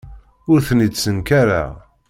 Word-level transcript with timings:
Ur 0.51 0.59
ten-id-ssenkareɣ. 0.67 1.69